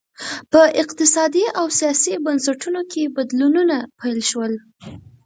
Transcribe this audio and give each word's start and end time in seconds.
په 0.51 0.61
اقتصادي 0.81 1.45
او 1.59 1.65
سیاسي 1.79 2.13
بنسټونو 2.25 2.81
کې 2.91 3.13
بدلونونه 3.15 3.75
پیل 3.99 4.19
شول 4.29 4.53